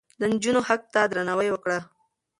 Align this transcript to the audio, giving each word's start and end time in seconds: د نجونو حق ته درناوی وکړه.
د 0.19 0.21
نجونو 0.31 0.59
حق 0.67 0.81
ته 0.93 1.01
درناوی 1.11 1.49
وکړه. 1.51 1.79